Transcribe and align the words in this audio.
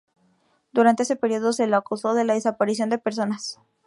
Durante 0.71 1.03
ese 1.03 1.15
período 1.15 1.53
se 1.53 1.67
lo 1.67 1.77
acusó 1.77 2.15
de 2.15 2.23
la 2.23 2.33
desaparición 2.33 2.89
de 2.89 2.97
personas. 2.97 3.59